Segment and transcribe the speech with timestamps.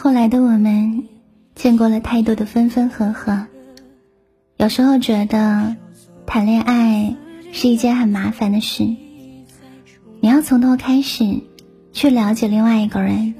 [0.00, 1.08] 后来的我们，
[1.56, 3.46] 见过了太多的分分合合，
[4.56, 5.74] 有时候觉得
[6.24, 7.16] 谈恋爱
[7.50, 8.84] 是一件很麻烦的事。
[8.84, 11.40] 你要从头开始
[11.92, 13.34] 去了解另外一个人，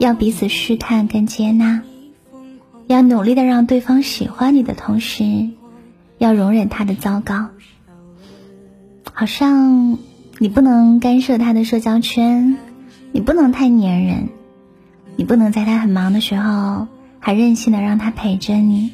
[0.00, 1.82] 要彼此试探跟接纳，
[2.88, 5.48] 要努力的让对方喜欢你的同时，
[6.18, 7.50] 要容忍他的糟糕。
[9.12, 9.96] 好像
[10.38, 12.56] 你不能干涉他的社交圈，
[13.12, 14.28] 你不能太粘人，
[15.18, 16.86] 你不能在他很忙的时候
[17.18, 18.92] 还任性的让他陪着你，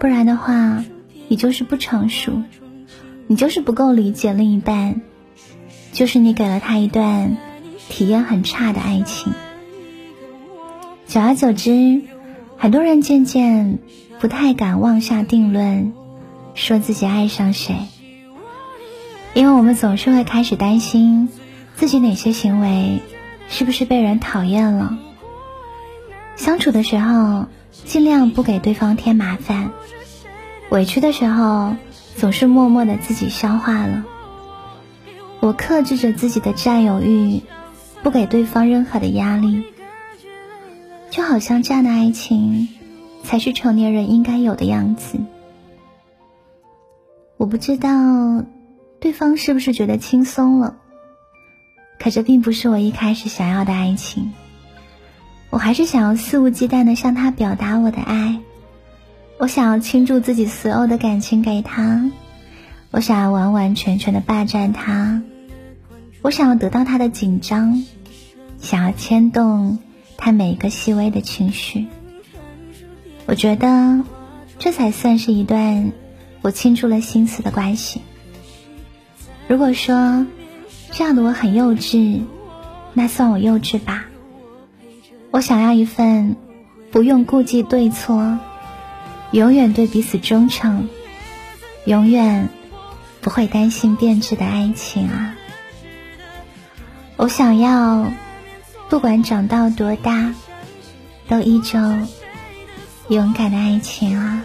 [0.00, 0.82] 不然的话，
[1.28, 2.42] 你就是不成熟，
[3.26, 5.02] 你就是不够理解另一半。
[5.92, 7.36] 就是你给了他一段
[7.90, 9.34] 体验很差的爱情，
[11.06, 12.00] 久而久之，
[12.56, 13.80] 很多人渐渐
[14.20, 15.92] 不太敢妄下定论，
[16.54, 17.74] 说自己爱上谁，
[19.34, 21.28] 因为我们总是会开始担心
[21.76, 23.02] 自己哪些行为
[23.50, 24.96] 是不是被人讨厌了。
[26.38, 27.46] 相处的时候，
[27.84, 29.70] 尽量不给对方添麻烦，
[30.70, 31.74] 委屈的时候，
[32.16, 34.04] 总是默默的自己消化了。
[35.40, 37.42] 我克制着自己的占有欲，
[38.02, 39.64] 不给对方任何的压力，
[41.10, 42.68] 就好像这样的爱情
[43.24, 45.18] 才是成年人应该有的样子。
[47.36, 47.90] 我不知道
[49.00, 50.76] 对方是不是觉得轻松了，
[51.98, 54.32] 可这并不是我一开始想要的爱情。
[55.50, 58.38] 我还是想要肆无忌惮的向他表达我的爱，
[59.38, 62.10] 我想要倾注自己所有的感情给他。
[62.90, 65.22] 我想要完完全全的霸占他，
[66.22, 67.84] 我想要得到他的紧张，
[68.60, 69.78] 想要牵动
[70.16, 71.86] 他每一个细微的情绪。
[73.26, 74.02] 我觉得
[74.58, 75.92] 这才算是一段
[76.40, 78.00] 我倾注了心思的关系。
[79.48, 80.26] 如果说
[80.90, 82.20] 这样的我很幼稚，
[82.94, 84.06] 那算我幼稚吧。
[85.30, 86.36] 我想要一份
[86.90, 88.38] 不用顾忌对错，
[89.32, 90.88] 永远对彼此忠诚，
[91.84, 92.48] 永远。
[93.20, 95.34] 不会担心变质的爱情啊！
[97.16, 98.06] 我想要，
[98.88, 100.32] 不管长到多大，
[101.28, 101.78] 都依旧
[103.08, 104.44] 勇敢的爱情啊！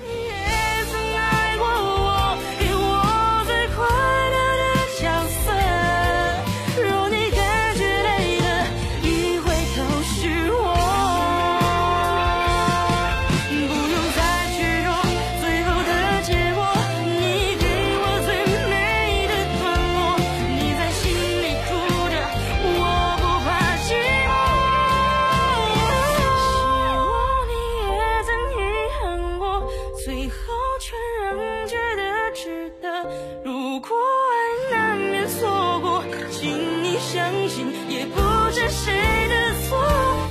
[37.14, 38.20] 相信，也不
[38.50, 38.92] 是谁
[39.30, 39.78] 的错。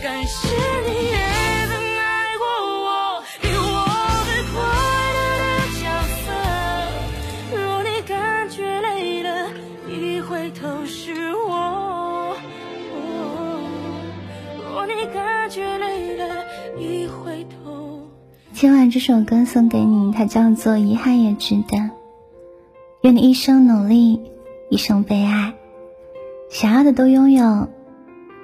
[0.02, 0.48] 感谢
[0.84, 1.14] 你也
[1.68, 2.02] 曾爱
[2.40, 2.44] 过
[2.82, 3.86] 我，给我
[4.26, 4.58] 最快
[5.14, 5.86] 乐的角
[6.18, 6.26] 色。
[7.56, 9.48] 若你感觉累了，
[9.88, 12.34] 一回头是我。
[14.74, 16.44] 若你感觉累了，
[16.76, 18.08] 一回头。
[18.52, 21.76] 今晚这首歌送给你，它叫做《遗憾也值得》。
[23.02, 24.20] 愿你一生努力，
[24.68, 25.54] 一生被爱。
[26.52, 27.66] 想要的都拥有，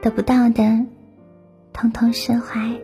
[0.00, 0.86] 得不到的，
[1.74, 2.80] 通通释怀。